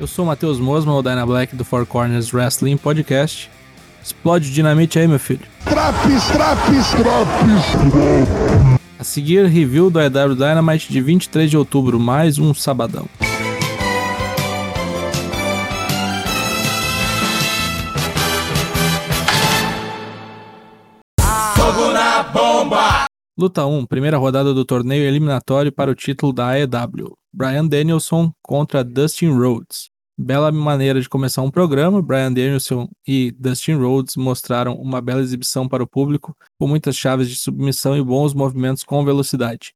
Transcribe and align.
Eu 0.00 0.06
sou 0.06 0.24
o 0.24 0.28
Matheus 0.28 0.58
Mosman, 0.58 0.94
o 0.94 1.02
Dyna 1.02 1.26
Black 1.26 1.54
do 1.54 1.62
Four 1.62 1.84
Corners 1.84 2.32
Wrestling 2.32 2.78
Podcast. 2.78 3.50
Explode 4.02 4.48
o 4.48 4.50
dinamite 4.50 4.98
aí, 4.98 5.06
meu 5.06 5.18
filho. 5.18 5.46
Traps, 5.66 6.26
traps, 6.28 6.90
traps. 6.92 8.40
A 8.98 9.04
seguir, 9.04 9.44
review 9.44 9.90
do 9.90 10.00
EW 10.00 10.34
Dynamite 10.34 10.90
de 10.90 11.02
23 11.02 11.50
de 11.50 11.58
outubro, 11.58 12.00
mais 12.00 12.38
um 12.38 12.54
sabadão. 12.54 13.06
Luta 23.38 23.66
1, 23.66 23.84
primeira 23.84 24.16
rodada 24.16 24.54
do 24.54 24.64
torneio 24.64 25.04
eliminatório 25.04 25.70
para 25.70 25.90
o 25.90 25.94
título 25.94 26.32
da 26.32 26.52
AEW. 26.52 27.12
Brian 27.32 27.66
Danielson 27.66 28.32
contra 28.42 28.82
Dustin 28.82 29.28
Rhodes. 29.28 29.89
Bela 30.22 30.52
maneira 30.52 31.00
de 31.00 31.08
começar 31.08 31.40
um 31.40 31.50
programa. 31.50 32.02
Brian 32.02 32.30
Danielson 32.30 32.90
e 33.08 33.30
Dustin 33.38 33.72
Rhodes 33.72 34.16
mostraram 34.16 34.74
uma 34.74 35.00
bela 35.00 35.22
exibição 35.22 35.66
para 35.66 35.82
o 35.82 35.86
público, 35.86 36.36
com 36.58 36.68
muitas 36.68 36.94
chaves 36.94 37.26
de 37.26 37.36
submissão 37.36 37.96
e 37.96 38.04
bons 38.04 38.34
movimentos 38.34 38.84
com 38.84 39.02
velocidade. 39.02 39.72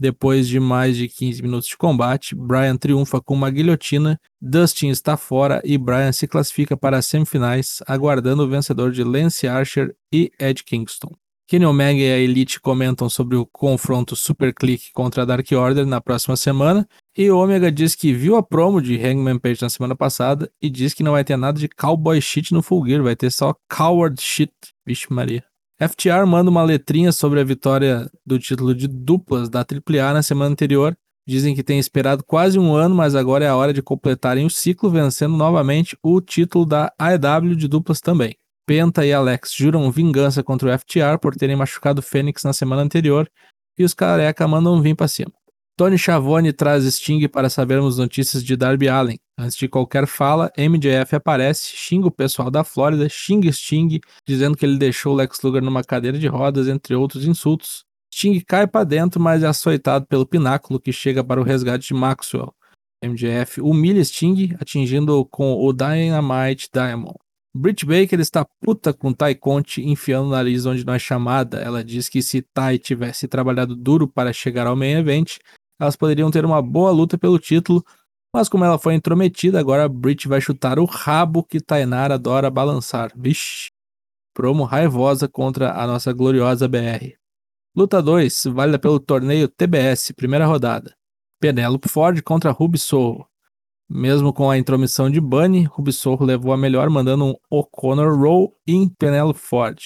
Depois 0.00 0.48
de 0.48 0.58
mais 0.58 0.96
de 0.96 1.08
15 1.08 1.42
minutos 1.42 1.68
de 1.68 1.76
combate, 1.76 2.34
Brian 2.34 2.74
triunfa 2.78 3.20
com 3.20 3.34
uma 3.34 3.50
guilhotina, 3.50 4.18
Dustin 4.40 4.88
está 4.88 5.14
fora 5.14 5.60
e 5.62 5.76
Brian 5.76 6.10
se 6.10 6.26
classifica 6.26 6.74
para 6.74 6.96
as 6.96 7.04
semifinais, 7.04 7.82
aguardando 7.86 8.44
o 8.44 8.48
vencedor 8.48 8.90
de 8.90 9.04
Lance 9.04 9.46
Archer 9.46 9.94
e 10.10 10.32
Ed 10.40 10.64
Kingston. 10.64 11.14
Kenny 11.48 11.64
Omega 11.64 12.00
e 12.00 12.12
a 12.12 12.18
Elite 12.18 12.60
comentam 12.60 13.08
sobre 13.08 13.36
o 13.36 13.46
confronto 13.46 14.16
Super 14.16 14.52
Click 14.52 14.90
contra 14.92 15.22
a 15.22 15.24
Dark 15.24 15.46
Order 15.52 15.86
na 15.86 16.00
próxima 16.00 16.36
semana. 16.36 16.88
E 17.16 17.30
Omega 17.30 17.70
diz 17.70 17.94
que 17.94 18.12
viu 18.12 18.34
a 18.34 18.42
promo 18.42 18.82
de 18.82 18.96
Hangman 18.96 19.38
Page 19.38 19.62
na 19.62 19.68
semana 19.68 19.94
passada 19.94 20.50
e 20.60 20.68
diz 20.68 20.92
que 20.92 21.04
não 21.04 21.12
vai 21.12 21.22
ter 21.22 21.36
nada 21.36 21.56
de 21.56 21.68
cowboy 21.68 22.20
shit 22.20 22.52
no 22.52 22.62
Full 22.62 22.86
Gear, 22.86 23.02
vai 23.02 23.14
ter 23.14 23.30
só 23.30 23.54
coward 23.72 24.20
shit. 24.20 24.52
Vixe 24.84 25.06
Maria. 25.08 25.44
FTR 25.78 26.26
manda 26.26 26.50
uma 26.50 26.64
letrinha 26.64 27.12
sobre 27.12 27.38
a 27.38 27.44
vitória 27.44 28.10
do 28.24 28.40
título 28.40 28.74
de 28.74 28.88
duplas 28.88 29.48
da 29.48 29.60
AAA 29.60 30.14
na 30.14 30.22
semana 30.24 30.50
anterior. 30.50 30.96
Dizem 31.28 31.54
que 31.54 31.62
tem 31.62 31.78
esperado 31.78 32.24
quase 32.24 32.58
um 32.58 32.74
ano, 32.74 32.94
mas 32.94 33.14
agora 33.14 33.44
é 33.44 33.48
a 33.48 33.56
hora 33.56 33.72
de 33.72 33.82
completarem 33.82 34.44
o 34.44 34.50
ciclo, 34.50 34.90
vencendo 34.90 35.36
novamente 35.36 35.96
o 36.02 36.20
título 36.20 36.66
da 36.66 36.92
AEW 36.98 37.54
de 37.54 37.68
duplas 37.68 38.00
também. 38.00 38.36
Penta 38.66 39.06
e 39.06 39.12
Alex 39.12 39.54
juram 39.54 39.88
vingança 39.92 40.42
contra 40.42 40.68
o 40.68 40.78
FTR 40.78 41.18
por 41.22 41.36
terem 41.36 41.54
machucado 41.54 42.02
Fênix 42.02 42.42
na 42.42 42.52
semana 42.52 42.82
anterior 42.82 43.30
e 43.78 43.84
os 43.84 43.94
careca 43.94 44.48
mandam 44.48 44.82
vir 44.82 44.96
para 44.96 45.06
cima. 45.06 45.32
Tony 45.78 45.96
Schiavone 45.96 46.52
traz 46.52 46.84
Sting 46.84 47.28
para 47.28 47.48
sabermos 47.48 47.98
notícias 47.98 48.42
de 48.42 48.56
Darby 48.56 48.88
Allen. 48.88 49.20
Antes 49.38 49.56
de 49.56 49.68
qualquer 49.68 50.06
fala, 50.06 50.50
MJF 50.58 51.14
aparece, 51.14 51.76
xinga 51.76 52.08
o 52.08 52.10
pessoal 52.10 52.50
da 52.50 52.64
Flórida, 52.64 53.08
xinga 53.08 53.52
Sting, 53.52 54.00
dizendo 54.26 54.56
que 54.56 54.64
ele 54.64 54.78
deixou 54.78 55.14
Lex 55.14 55.40
Luger 55.42 55.62
numa 55.62 55.84
cadeira 55.84 56.18
de 56.18 56.26
rodas, 56.26 56.66
entre 56.66 56.94
outros 56.96 57.24
insultos. 57.26 57.84
Sting 58.12 58.40
cai 58.40 58.66
para 58.66 58.84
dentro, 58.84 59.20
mas 59.20 59.42
é 59.42 59.46
açoitado 59.46 60.06
pelo 60.06 60.26
pináculo 60.26 60.80
que 60.80 60.92
chega 60.92 61.22
para 61.22 61.40
o 61.40 61.44
resgate 61.44 61.88
de 61.88 61.94
Maxwell. 61.94 62.54
MJF 63.04 63.60
humilha 63.60 64.02
Sting, 64.02 64.56
atingindo-o 64.58 65.24
com 65.24 65.52
o 65.54 65.72
Dynamite 65.72 66.68
Diamond. 66.72 67.25
Britt 67.56 67.86
Baker 67.86 68.20
está 68.20 68.44
puta 68.60 68.92
com 68.92 69.12
Tai 69.12 69.34
Conte 69.34 69.82
enfiando 69.82 70.28
o 70.28 70.30
nariz 70.30 70.66
onde 70.66 70.84
não 70.84 70.92
é 70.92 70.98
chamada. 70.98 71.58
Ela 71.58 71.82
diz 71.82 72.08
que 72.08 72.22
se 72.22 72.42
Tai 72.42 72.78
tivesse 72.78 73.26
trabalhado 73.26 73.74
duro 73.74 74.06
para 74.06 74.32
chegar 74.32 74.66
ao 74.66 74.76
main 74.76 74.98
event, 74.98 75.38
elas 75.80 75.96
poderiam 75.96 76.30
ter 76.30 76.44
uma 76.44 76.60
boa 76.60 76.90
luta 76.90 77.16
pelo 77.16 77.38
título, 77.38 77.84
mas 78.34 78.48
como 78.48 78.64
ela 78.64 78.78
foi 78.78 78.94
intrometida, 78.94 79.58
agora 79.58 79.88
Britt 79.88 80.28
vai 80.28 80.40
chutar 80.40 80.78
o 80.78 80.84
rabo 80.84 81.42
que 81.42 81.60
Tainara 81.60 82.14
adora 82.14 82.50
balançar. 82.50 83.10
Vixe. 83.16 83.70
Promo 84.34 84.64
raivosa 84.64 85.26
contra 85.26 85.72
a 85.72 85.86
nossa 85.86 86.12
gloriosa 86.12 86.68
BR. 86.68 87.16
Luta 87.74 88.02
2, 88.02 88.44
válida 88.52 88.78
pelo 88.78 89.00
torneio 89.00 89.48
TBS, 89.48 90.12
primeira 90.12 90.44
rodada. 90.44 90.94
Penélope 91.40 91.88
Ford 91.88 92.20
contra 92.22 92.50
Ruby 92.50 92.78
Sorro. 92.78 93.26
Mesmo 93.88 94.32
com 94.32 94.50
a 94.50 94.58
intromissão 94.58 95.08
de 95.08 95.20
Bunny, 95.20 95.64
Rubissorro 95.64 96.24
levou 96.24 96.52
a 96.52 96.56
melhor, 96.56 96.90
mandando 96.90 97.24
um 97.24 97.34
O'Connor 97.48 98.18
Roll 98.18 98.52
em 98.66 98.88
Penelope 98.88 99.38
Ford. 99.38 99.78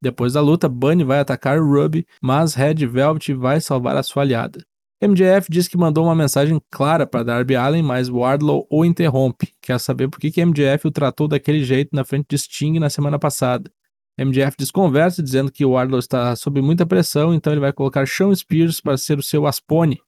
Depois 0.00 0.32
da 0.32 0.40
luta, 0.40 0.68
Bunny 0.68 1.02
vai 1.02 1.18
atacar 1.18 1.60
Ruby, 1.60 2.06
mas 2.22 2.54
Red 2.54 2.86
Velvet 2.86 3.34
vai 3.34 3.60
salvar 3.60 3.96
a 3.96 4.02
sua 4.02 4.22
aliada. 4.22 4.64
MJF 5.02 5.50
diz 5.50 5.66
que 5.66 5.76
mandou 5.76 6.04
uma 6.04 6.14
mensagem 6.14 6.60
clara 6.70 7.06
para 7.06 7.24
Darby 7.24 7.56
Allen, 7.56 7.82
mas 7.82 8.08
Wardlow 8.08 8.66
o 8.70 8.84
interrompe. 8.84 9.52
Quer 9.60 9.80
saber 9.80 10.08
por 10.08 10.20
que, 10.20 10.30
que 10.30 10.44
MJF 10.44 10.86
o 10.86 10.90
tratou 10.90 11.26
daquele 11.26 11.64
jeito 11.64 11.90
na 11.94 12.04
frente 12.04 12.26
de 12.28 12.38
Sting 12.38 12.78
na 12.78 12.90
semana 12.90 13.18
passada. 13.18 13.70
MJF 14.18 14.56
desconversa, 14.58 15.22
dizendo 15.22 15.50
que 15.50 15.64
Wardlow 15.64 15.98
está 15.98 16.36
sob 16.36 16.60
muita 16.60 16.84
pressão, 16.84 17.32
então 17.32 17.52
ele 17.52 17.60
vai 17.60 17.72
colocar 17.72 18.06
Shawn 18.06 18.34
Spears 18.34 18.80
para 18.80 18.96
ser 18.96 19.18
o 19.18 19.22
seu 19.22 19.46
Aspone. 19.46 19.98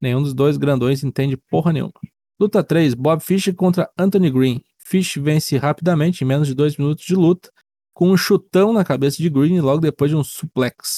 Nenhum 0.00 0.22
dos 0.22 0.32
dois 0.32 0.56
grandões 0.56 1.04
entende 1.04 1.36
porra 1.36 1.72
nenhuma. 1.72 1.92
Luta 2.40 2.64
3, 2.64 2.94
Bob 2.94 3.20
Fish 3.20 3.52
contra 3.54 3.90
Anthony 3.98 4.30
Green. 4.30 4.62
Fish 4.78 5.16
vence 5.18 5.58
rapidamente, 5.58 6.24
em 6.24 6.26
menos 6.26 6.48
de 6.48 6.54
dois 6.54 6.74
minutos 6.74 7.04
de 7.04 7.14
luta, 7.14 7.50
com 7.92 8.10
um 8.10 8.16
chutão 8.16 8.72
na 8.72 8.82
cabeça 8.82 9.18
de 9.18 9.28
Green 9.28 9.60
logo 9.60 9.82
depois 9.82 10.10
de 10.10 10.16
um 10.16 10.24
suplex. 10.24 10.96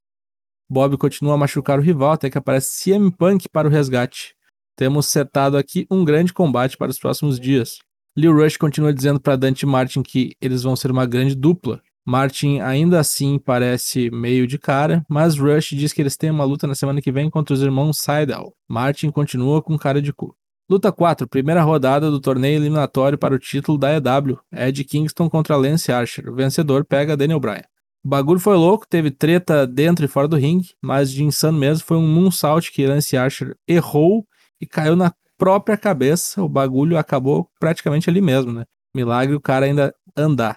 Bob 0.70 0.96
continua 0.96 1.34
a 1.34 1.36
machucar 1.36 1.80
o 1.80 1.82
rival 1.82 2.12
até 2.12 2.30
que 2.30 2.38
aparece 2.38 2.84
CM 2.84 3.10
Punk 3.10 3.48
para 3.48 3.66
o 3.66 3.70
resgate. 3.72 4.36
Temos 4.76 5.06
setado 5.06 5.56
aqui 5.56 5.84
um 5.90 6.04
grande 6.04 6.32
combate 6.32 6.76
para 6.76 6.92
os 6.92 6.98
próximos 7.00 7.40
dias. 7.40 7.78
Lil 8.16 8.32
Rush 8.32 8.56
continua 8.56 8.94
dizendo 8.94 9.20
para 9.20 9.34
Dante 9.34 9.66
Martin 9.66 10.04
que 10.04 10.36
eles 10.40 10.62
vão 10.62 10.76
ser 10.76 10.92
uma 10.92 11.06
grande 11.06 11.34
dupla. 11.34 11.82
Martin 12.06 12.60
ainda 12.60 13.00
assim 13.00 13.36
parece 13.36 14.12
meio 14.12 14.46
de 14.46 14.60
cara, 14.60 15.04
mas 15.08 15.36
Rush 15.36 15.70
diz 15.70 15.92
que 15.92 16.02
eles 16.02 16.16
têm 16.16 16.30
uma 16.30 16.44
luta 16.44 16.68
na 16.68 16.76
semana 16.76 17.02
que 17.02 17.10
vem 17.10 17.28
contra 17.28 17.52
os 17.52 17.62
irmãos 17.62 17.98
Seidel. 17.98 18.54
Martin 18.68 19.10
continua 19.10 19.60
com 19.60 19.76
cara 19.76 20.00
de 20.00 20.12
cu. 20.12 20.36
Luta 20.72 20.90
4, 20.90 21.28
primeira 21.28 21.62
rodada 21.62 22.10
do 22.10 22.18
torneio 22.18 22.56
eliminatório 22.56 23.18
para 23.18 23.34
o 23.34 23.38
título 23.38 23.76
da 23.76 23.94
EW. 23.94 24.38
Ed 24.50 24.82
Kingston 24.84 25.28
contra 25.28 25.54
Lance 25.54 25.92
Archer. 25.92 26.30
O 26.30 26.34
vencedor 26.34 26.82
pega 26.82 27.14
Daniel 27.14 27.38
Bryan. 27.38 27.64
O 28.02 28.08
bagulho 28.08 28.40
foi 28.40 28.56
louco, 28.56 28.86
teve 28.88 29.10
treta 29.10 29.66
dentro 29.66 30.02
e 30.02 30.08
fora 30.08 30.26
do 30.26 30.34
ringue, 30.34 30.70
mas 30.80 31.12
de 31.12 31.22
insano 31.22 31.58
mesmo 31.58 31.84
foi 31.84 31.98
um 31.98 32.08
moonsault 32.08 32.72
que 32.72 32.86
Lance 32.86 33.18
Archer 33.18 33.54
errou 33.68 34.26
e 34.58 34.66
caiu 34.66 34.96
na 34.96 35.12
própria 35.36 35.76
cabeça. 35.76 36.42
O 36.42 36.48
bagulho 36.48 36.96
acabou 36.96 37.50
praticamente 37.60 38.08
ali 38.08 38.22
mesmo, 38.22 38.50
né? 38.50 38.64
Milagre 38.96 39.36
o 39.36 39.40
cara 39.42 39.66
ainda 39.66 39.94
andar. 40.16 40.56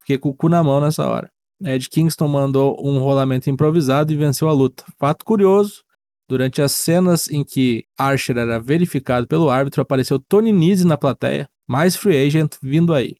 Fiquei 0.00 0.18
com 0.18 0.30
o 0.30 0.34
cu 0.34 0.48
na 0.48 0.60
mão 0.64 0.80
nessa 0.80 1.06
hora. 1.06 1.30
Ed 1.64 1.88
Kingston 1.88 2.26
mandou 2.26 2.76
um 2.84 2.98
rolamento 2.98 3.48
improvisado 3.48 4.12
e 4.12 4.16
venceu 4.16 4.48
a 4.48 4.52
luta. 4.52 4.84
Fato 4.98 5.24
curioso, 5.24 5.84
Durante 6.32 6.62
as 6.62 6.72
cenas 6.72 7.28
em 7.28 7.44
que 7.44 7.84
Archer 7.94 8.38
era 8.38 8.58
verificado 8.58 9.26
pelo 9.26 9.50
árbitro, 9.50 9.82
apareceu 9.82 10.18
Tony 10.18 10.50
Nese 10.50 10.86
na 10.86 10.96
plateia, 10.96 11.46
mais 11.68 11.94
free 11.94 12.16
agent 12.26 12.54
vindo 12.62 12.94
aí. 12.94 13.16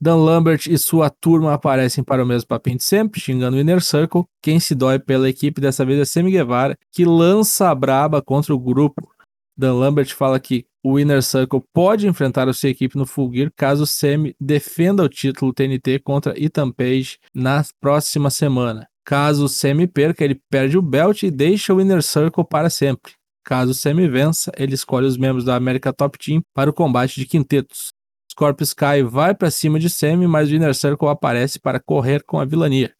Dan 0.00 0.16
Lambert 0.16 0.66
e 0.66 0.76
sua 0.76 1.08
turma 1.08 1.54
aparecem 1.54 2.02
para 2.02 2.24
o 2.24 2.26
mesmo 2.26 2.48
papinho 2.48 2.78
de 2.78 2.82
sempre, 2.82 3.20
xingando 3.20 3.56
o 3.56 3.60
Inner 3.60 3.80
Circle. 3.80 4.24
Quem 4.42 4.58
se 4.58 4.74
dói 4.74 4.98
pela 4.98 5.28
equipe 5.28 5.60
dessa 5.60 5.84
vez 5.84 6.00
é 6.00 6.04
Sammy 6.04 6.32
Guevara, 6.32 6.76
que 6.90 7.04
lança 7.04 7.70
a 7.70 7.74
braba 7.74 8.20
contra 8.20 8.52
o 8.52 8.58
grupo. 8.58 9.08
Dan 9.56 9.74
Lambert 9.74 10.12
fala 10.12 10.40
que 10.40 10.66
o 10.82 10.98
Inner 10.98 11.22
Circle 11.22 11.62
pode 11.72 12.08
enfrentar 12.08 12.48
a 12.48 12.52
sua 12.52 12.70
equipe 12.70 12.98
no 12.98 13.06
Full 13.06 13.32
Gear 13.32 13.52
caso 13.56 13.86
Sammy 13.86 14.34
defenda 14.40 15.04
o 15.04 15.08
título 15.08 15.54
TNT 15.54 16.00
contra 16.00 16.34
Ethan 16.36 16.72
Page 16.72 17.20
na 17.32 17.64
próxima 17.80 18.28
semana. 18.28 18.88
Caso 19.06 19.48
Semi 19.48 19.86
perca, 19.86 20.24
ele 20.24 20.40
perde 20.50 20.76
o 20.76 20.82
belt 20.82 21.22
e 21.22 21.30
deixa 21.30 21.72
o 21.72 21.80
Inner 21.80 22.02
Circle 22.02 22.44
para 22.44 22.68
sempre. 22.68 23.12
Caso 23.44 23.72
Semi 23.72 24.08
vença, 24.08 24.50
ele 24.58 24.74
escolhe 24.74 25.06
os 25.06 25.16
membros 25.16 25.44
da 25.44 25.54
América 25.54 25.92
Top 25.92 26.18
Team 26.18 26.42
para 26.52 26.68
o 26.68 26.72
combate 26.72 27.20
de 27.20 27.24
quintetos. 27.24 27.92
Scorpio 28.28 28.64
Sky 28.64 29.04
vai 29.08 29.32
para 29.32 29.48
cima 29.48 29.78
de 29.78 29.88
Semi, 29.88 30.26
mas 30.26 30.50
o 30.50 30.54
Inner 30.56 30.74
Circle 30.74 31.06
aparece 31.06 31.60
para 31.60 31.78
correr 31.78 32.24
com 32.24 32.40
a 32.40 32.44
vilania. 32.44 32.92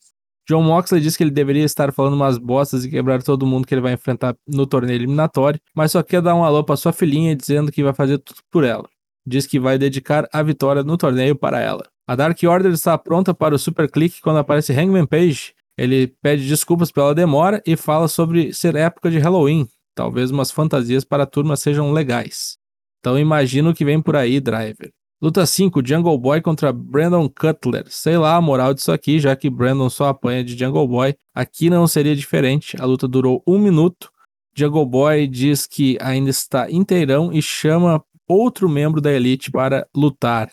John 0.48 0.62
Moxley 0.62 1.00
diz 1.00 1.16
que 1.16 1.24
ele 1.24 1.32
deveria 1.32 1.64
estar 1.64 1.92
falando 1.92 2.14
umas 2.14 2.38
bostas 2.38 2.84
e 2.84 2.88
quebrar 2.88 3.20
todo 3.20 3.44
mundo 3.44 3.66
que 3.66 3.74
ele 3.74 3.80
vai 3.80 3.94
enfrentar 3.94 4.36
no 4.46 4.64
torneio 4.64 4.98
eliminatório, 4.98 5.60
mas 5.74 5.90
só 5.90 6.04
quer 6.04 6.22
dar 6.22 6.36
um 6.36 6.44
alô 6.44 6.62
para 6.62 6.76
sua 6.76 6.92
filhinha 6.92 7.34
dizendo 7.34 7.72
que 7.72 7.82
vai 7.82 7.92
fazer 7.92 8.18
tudo 8.18 8.38
por 8.48 8.62
ela. 8.62 8.88
Diz 9.26 9.44
que 9.44 9.58
vai 9.58 9.76
dedicar 9.76 10.28
a 10.32 10.40
vitória 10.40 10.84
no 10.84 10.96
torneio 10.96 11.34
para 11.34 11.58
ela. 11.58 11.82
A 12.06 12.14
Dark 12.14 12.38
Order 12.44 12.70
está 12.70 12.96
pronta 12.96 13.34
para 13.34 13.56
o 13.56 13.58
Super 13.58 13.90
Click 13.90 14.20
quando 14.20 14.38
aparece 14.38 14.72
Hangman 14.72 15.06
Page, 15.06 15.55
ele 15.76 16.08
pede 16.22 16.48
desculpas 16.48 16.90
pela 16.90 17.14
demora 17.14 17.62
e 17.66 17.76
fala 17.76 18.08
sobre 18.08 18.52
ser 18.52 18.74
época 18.76 19.10
de 19.10 19.18
Halloween. 19.18 19.68
Talvez 19.94 20.30
umas 20.30 20.50
fantasias 20.50 21.04
para 21.04 21.22
a 21.22 21.26
turma 21.26 21.56
sejam 21.56 21.92
legais. 21.92 22.56
Então 23.00 23.18
imagina 23.18 23.70
o 23.70 23.74
que 23.74 23.84
vem 23.84 24.00
por 24.00 24.16
aí, 24.16 24.40
Driver. 24.40 24.90
Luta 25.20 25.46
5, 25.46 25.80
Jungle 25.86 26.18
Boy 26.18 26.42
contra 26.42 26.72
Brandon 26.72 27.28
Cutler. 27.28 27.84
Sei 27.88 28.18
lá 28.18 28.36
a 28.36 28.40
moral 28.40 28.74
disso 28.74 28.92
aqui, 28.92 29.18
já 29.18 29.34
que 29.34 29.48
Brandon 29.48 29.88
só 29.88 30.08
apanha 30.08 30.44
de 30.44 30.58
Jungle 30.58 30.86
Boy. 30.86 31.14
Aqui 31.34 31.70
não 31.70 31.86
seria 31.86 32.14
diferente. 32.14 32.76
A 32.78 32.84
luta 32.84 33.08
durou 33.08 33.42
um 33.46 33.58
minuto. 33.58 34.10
Jungle 34.54 34.84
Boy 34.84 35.26
diz 35.26 35.66
que 35.66 35.96
ainda 36.00 36.28
está 36.28 36.70
inteirão 36.70 37.32
e 37.32 37.40
chama 37.40 38.04
outro 38.28 38.68
membro 38.68 39.00
da 39.00 39.10
Elite 39.10 39.50
para 39.50 39.86
lutar. 39.96 40.50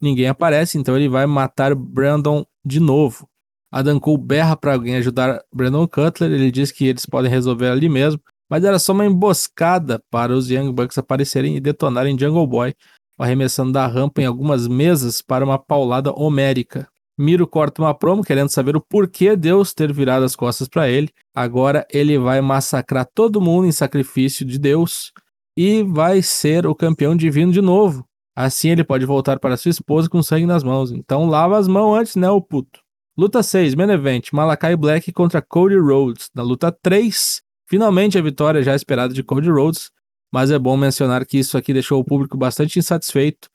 Ninguém 0.00 0.28
aparece, 0.28 0.78
então 0.78 0.96
ele 0.96 1.08
vai 1.08 1.26
matar 1.26 1.74
Brandon 1.74 2.44
de 2.64 2.78
novo. 2.78 3.28
Adam 3.74 3.98
Cole 3.98 4.22
berra 4.22 4.56
para 4.56 4.74
alguém 4.74 4.94
ajudar 4.94 5.42
Brandon 5.52 5.88
Cutler, 5.88 6.30
ele 6.30 6.52
diz 6.52 6.70
que 6.70 6.86
eles 6.86 7.04
podem 7.04 7.28
resolver 7.28 7.66
ali 7.66 7.88
mesmo, 7.88 8.20
mas 8.48 8.62
era 8.62 8.78
só 8.78 8.92
uma 8.92 9.04
emboscada 9.04 10.00
para 10.12 10.32
os 10.32 10.48
Young 10.48 10.72
Bucks 10.72 10.96
aparecerem 10.96 11.56
e 11.56 11.60
detonarem 11.60 12.16
Jungle 12.16 12.46
Boy, 12.46 12.72
arremessando 13.18 13.72
da 13.72 13.84
rampa 13.84 14.22
em 14.22 14.26
algumas 14.26 14.68
mesas 14.68 15.20
para 15.20 15.44
uma 15.44 15.58
paulada 15.58 16.12
homérica. 16.12 16.86
Miro 17.18 17.48
corta 17.48 17.82
uma 17.82 17.92
promo 17.92 18.22
querendo 18.22 18.48
saber 18.48 18.76
o 18.76 18.80
porquê 18.80 19.34
Deus 19.34 19.74
ter 19.74 19.92
virado 19.92 20.24
as 20.24 20.36
costas 20.36 20.68
para 20.68 20.88
ele. 20.88 21.10
Agora 21.34 21.84
ele 21.92 22.16
vai 22.16 22.40
massacrar 22.40 23.08
todo 23.12 23.40
mundo 23.40 23.66
em 23.66 23.72
sacrifício 23.72 24.46
de 24.46 24.56
Deus 24.56 25.10
e 25.56 25.82
vai 25.82 26.22
ser 26.22 26.64
o 26.64 26.76
campeão 26.76 27.16
divino 27.16 27.50
de 27.50 27.60
novo. 27.60 28.06
Assim 28.36 28.70
ele 28.70 28.84
pode 28.84 29.04
voltar 29.04 29.40
para 29.40 29.56
sua 29.56 29.70
esposa 29.70 30.08
com 30.08 30.22
sangue 30.22 30.46
nas 30.46 30.62
mãos. 30.62 30.92
Então 30.92 31.26
lava 31.26 31.58
as 31.58 31.66
mãos 31.66 31.98
antes, 31.98 32.14
né, 32.14 32.30
o 32.30 32.40
puto. 32.40 32.83
Luta 33.16 33.44
6, 33.44 33.76
main 33.76 33.90
event, 33.90 34.32
Malakai 34.32 34.74
Black 34.74 35.12
contra 35.12 35.40
Cody 35.40 35.76
Rhodes. 35.76 36.30
Na 36.34 36.42
luta 36.42 36.72
3, 36.72 37.40
finalmente 37.64 38.18
a 38.18 38.20
vitória 38.20 38.60
já 38.60 38.74
esperada 38.74 39.14
de 39.14 39.22
Cody 39.22 39.48
Rhodes, 39.48 39.92
mas 40.32 40.50
é 40.50 40.58
bom 40.58 40.76
mencionar 40.76 41.24
que 41.24 41.38
isso 41.38 41.56
aqui 41.56 41.72
deixou 41.72 42.00
o 42.00 42.04
público 42.04 42.36
bastante 42.36 42.76
insatisfeito. 42.76 43.48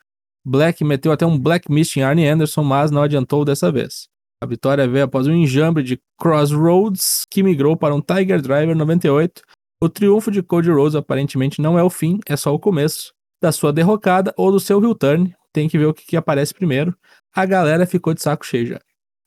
Black 0.45 0.81
meteu 0.85 1.11
até 1.11 1.25
um 1.25 1.38
Black 1.38 1.69
Mist 1.69 1.97
em 1.97 2.03
Arnie 2.03 2.25
Anderson, 2.25 2.63
mas 2.63 2.89
não 2.89 3.01
adiantou 3.01 3.44
dessa 3.44 3.69
vez. 3.69 4.07
A 4.41 4.45
vitória 4.45 4.88
veio 4.88 5.03
após 5.03 5.27
um 5.27 5.33
enjambre 5.33 5.83
de 5.83 6.00
Crossroads, 6.17 7.25
que 7.29 7.44
migrou 7.44 7.75
para 7.75 7.94
um 7.94 8.00
Tiger 8.00 8.41
Driver 8.41 8.73
98. 8.73 9.41
O 9.83 9.89
triunfo 9.89 10.31
de 10.31 10.41
Cody 10.41 10.71
Rhodes 10.71 10.95
aparentemente 10.95 11.62
não 11.62 11.77
é 11.77 11.83
o 11.83 11.89
fim, 11.89 12.21
é 12.25 12.38
só 12.38 12.55
o 12.55 12.59
começo 12.59 13.12
da 13.44 13.51
sua 13.51 13.73
derrocada 13.73 14.33
ou 14.38 14.53
do 14.53 14.59
seu 14.62 14.81
heel 14.81 14.95
turn. 14.95 15.35
Tem 15.51 15.67
que 15.67 15.77
ver 15.77 15.88
o 15.88 15.94
que, 15.94 16.05
que 16.05 16.15
aparece 16.15 16.53
primeiro. 16.53 16.95
A 17.35 17.45
galera 17.45 17.85
ficou 17.85 18.13
de 18.13 18.21
saco 18.21 18.45
cheio 18.45 18.67
já. 18.67 18.79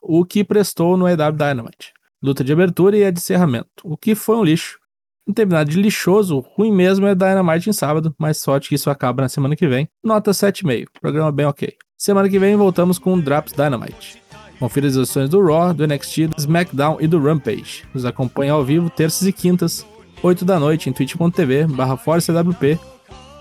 O 0.02 0.24
que 0.24 0.42
prestou 0.42 0.96
no 0.96 1.08
EW 1.08 1.32
Dynamite. 1.32 1.92
Luta 2.20 2.42
de 2.42 2.52
abertura 2.52 2.96
e 2.96 3.04
a 3.04 3.10
de 3.10 3.20
encerramento. 3.20 3.68
O 3.84 3.96
que 3.96 4.14
foi 4.14 4.36
um 4.36 4.44
lixo. 4.44 4.78
Não 5.24 5.32
teve 5.32 5.52
nada 5.52 5.70
de 5.70 5.80
lixoso, 5.80 6.40
ruim 6.56 6.72
mesmo 6.72 7.06
é 7.06 7.14
Dynamite 7.14 7.70
em 7.70 7.72
sábado, 7.72 8.12
mas 8.18 8.38
sorte 8.38 8.68
que 8.68 8.74
isso 8.74 8.90
acaba 8.90 9.22
na 9.22 9.28
semana 9.28 9.54
que 9.54 9.68
vem. 9.68 9.88
Nota 10.02 10.32
7,5, 10.32 10.86
programa 11.00 11.30
bem 11.30 11.46
ok. 11.46 11.76
Semana 11.96 12.28
que 12.28 12.38
vem 12.40 12.56
voltamos 12.56 12.98
com 12.98 13.18
Drops 13.20 13.52
Dynamite. 13.52 14.20
Confira 14.58 14.88
as 14.88 14.96
edições 14.96 15.28
do 15.28 15.40
Raw, 15.40 15.72
do 15.72 15.86
NXT, 15.86 16.26
do 16.28 16.38
SmackDown 16.38 16.96
e 17.00 17.06
do 17.06 17.22
Rampage. 17.22 17.84
Nos 17.94 18.04
acompanhe 18.04 18.50
ao 18.50 18.64
vivo 18.64 18.90
terças 18.90 19.26
e 19.26 19.32
quintas, 19.32 19.86
8 20.22 20.44
da 20.44 20.58
noite 20.58 20.90
em 20.90 20.92
twitch.tv 20.92 21.66
barra 21.68 21.96
ForceWP. 21.96 22.78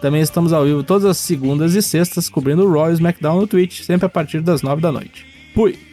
Também 0.01 0.21
estamos 0.21 0.53
ao 0.53 0.65
vivo 0.65 0.83
todas 0.83 1.05
as 1.05 1.17
segundas 1.17 1.75
e 1.75 1.81
sextas 1.81 2.29
cobrindo 2.29 2.65
o 2.65 2.71
Raw 2.71 2.91
e 2.91 2.93
SmackDown 2.93 3.41
no 3.41 3.47
Twitch, 3.47 3.81
sempre 3.81 4.05
a 4.05 4.09
partir 4.09 4.41
das 4.41 4.61
9 4.61 4.81
da 4.81 4.91
noite. 4.91 5.25
Fui! 5.53 5.90